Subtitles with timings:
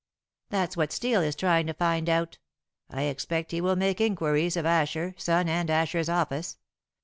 [0.49, 2.39] "That's what Steel is trying to find out.
[2.89, 6.57] I expect he will make inquiries of Asher, Son, and Asher's office.